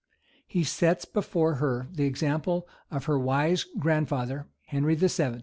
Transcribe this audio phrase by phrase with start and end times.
[0.47, 5.39] He sets before her the example of her wise grandfather, Henry VII.